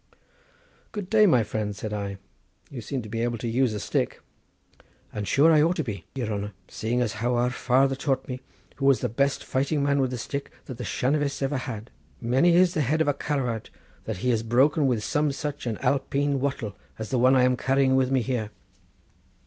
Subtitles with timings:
[0.93, 2.17] "Good day, my friend," said I;
[2.71, 4.19] "you seem to be able to use a stick."
[5.13, 8.41] "And sure I ought to be, your honour, seeing as how my father taught me,
[8.77, 11.91] who was the best fighting man with a stick that the Shanavests ever had.
[12.19, 13.69] Many is the head of a Caravaut
[14.05, 17.55] that he has broken with some such an Alpeen wattle as the one I am
[17.55, 18.49] carrying with me here."